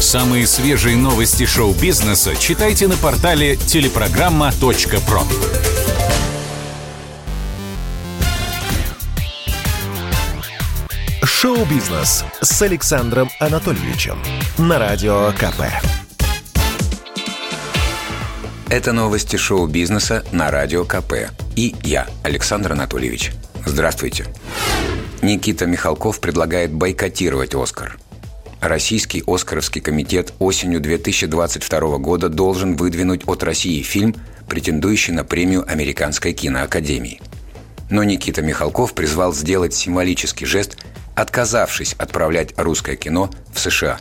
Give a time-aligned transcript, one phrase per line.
[0.00, 5.22] Самые свежие новости шоу-бизнеса читайте на портале телепрограмма.про.
[11.22, 14.18] Шоу-бизнес с Александром Анатольевичем
[14.56, 15.62] на Радио КП.
[18.68, 21.30] Это новости шоу-бизнеса на Радио КП.
[21.54, 23.32] И я, Александр Анатольевич.
[23.66, 24.26] Здравствуйте.
[25.22, 27.98] Никита Михалков предлагает бойкотировать «Оскар».
[28.64, 34.16] Российский Оскаровский комитет осенью 2022 года должен выдвинуть от России фильм,
[34.48, 37.20] претендующий на премию Американской киноакадемии.
[37.90, 40.78] Но Никита Михалков призвал сделать символический жест,
[41.14, 43.98] отказавшись отправлять русское кино в США.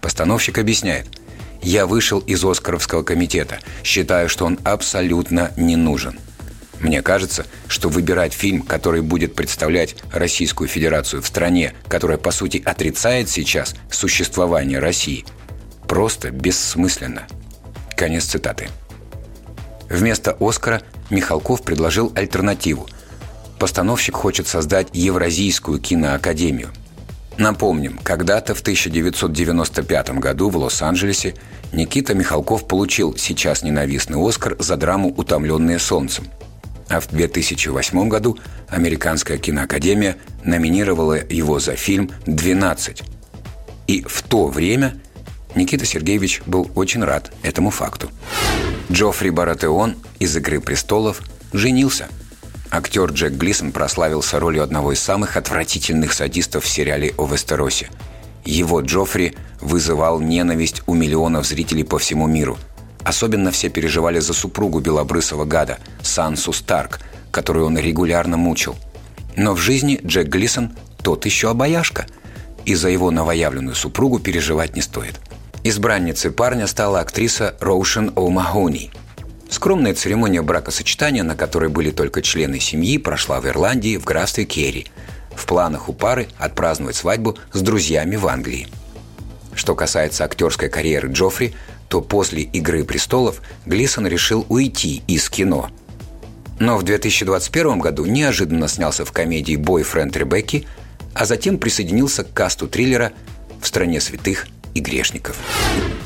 [0.00, 1.06] Постановщик объясняет–
[1.62, 6.18] я вышел из Оскаровского комитета, считаю, что он абсолютно не нужен.
[6.82, 12.60] Мне кажется, что выбирать фильм, который будет представлять Российскую Федерацию в стране, которая по сути
[12.64, 15.24] отрицает сейчас существование России,
[15.88, 17.26] просто бессмысленно.
[17.96, 18.68] Конец цитаты.
[19.88, 22.88] Вместо «Оскара» Михалков предложил альтернативу.
[23.58, 26.70] Постановщик хочет создать Евразийскую киноакадемию–
[27.38, 31.34] Напомним, когда-то в 1995 году в Лос-Анджелесе
[31.72, 36.26] Никита Михалков получил сейчас ненавистный «Оскар» за драму «Утомленные солнцем».
[36.88, 38.38] А в 2008 году
[38.68, 43.02] Американская киноакадемия номинировала его за фильм «12».
[43.86, 45.00] И в то время
[45.54, 48.10] Никита Сергеевич был очень рад этому факту.
[48.90, 51.20] Джоффри Баратеон из «Игры престолов»
[51.52, 52.08] женился–
[52.74, 57.90] Актер Джек Глисон прославился ролью одного из самых отвратительных садистов в сериале о Вестеросе.
[58.46, 62.56] Его Джоффри вызывал ненависть у миллионов зрителей по всему миру.
[63.04, 67.00] Особенно все переживали за супругу белобрысого гада, Сансу Старк,
[67.30, 68.76] которую он регулярно мучил.
[69.36, 70.72] Но в жизни Джек Глисон
[71.02, 72.06] тот еще обаяшка.
[72.64, 75.20] И за его новоявленную супругу переживать не стоит.
[75.64, 78.90] Избранницей парня стала актриса Роушен О'Махони–
[79.52, 84.86] Скромная церемония бракосочетания, на которой были только члены семьи, прошла в Ирландии в графстве Керри.
[85.36, 88.66] В планах у пары отпраздновать свадьбу с друзьями в Англии.
[89.54, 91.54] Что касается актерской карьеры Джоффри,
[91.92, 95.68] то после «Игры престолов» Глисон решил уйти из кино.
[96.58, 100.66] Но в 2021 году неожиданно снялся в комедии «Бойфренд Ребекки»,
[101.12, 103.12] а затем присоединился к касту триллера
[103.60, 105.36] «В стране святых и грешников».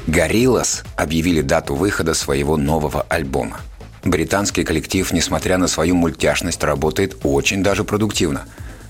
[0.08, 3.60] Гориллас объявили дату выхода своего нового альбома.
[4.02, 8.46] Британский коллектив, несмотря на свою мультяшность, работает очень даже продуктивно.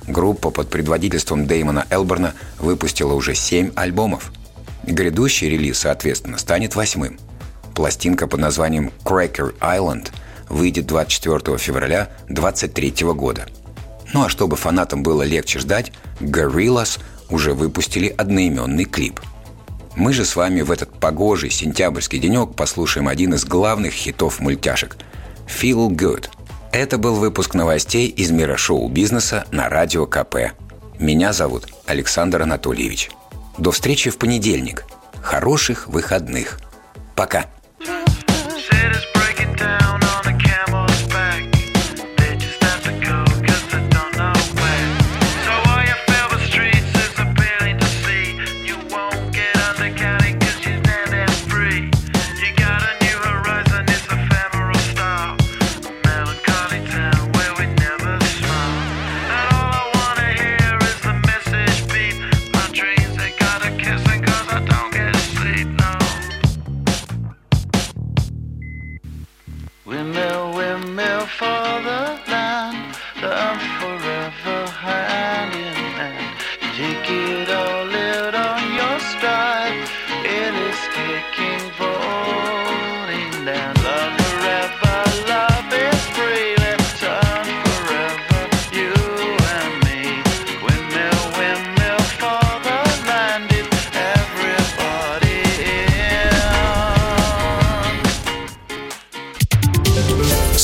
[0.09, 4.33] Группа под предводительством Дэймона Элберна выпустила уже семь альбомов.
[4.87, 7.19] Грядущий релиз, соответственно, станет восьмым.
[7.75, 10.11] Пластинка под названием Cracker Island
[10.49, 13.47] выйдет 24 февраля 2023 года.
[14.13, 19.21] Ну а чтобы фанатам было легче ждать, Gorillaz уже выпустили одноименный клип–
[19.97, 24.99] мы же с вами в этот погожий сентябрьский денек послушаем один из главных хитов мультяшек
[25.47, 26.29] «Feel Good».
[26.71, 30.53] Это был выпуск новостей из мира шоу-бизнеса на Радио КП.
[30.99, 33.11] Меня зовут Александр Анатольевич.
[33.59, 34.85] До встречи в понедельник.
[35.23, 36.59] Хороших выходных.
[37.15, 37.47] Пока.
[69.87, 73.39] Windmill, windmill for the land, the
[73.79, 76.37] forever hand in hand.
[76.75, 77.46] Take it